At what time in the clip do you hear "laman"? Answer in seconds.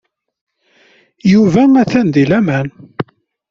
2.29-2.67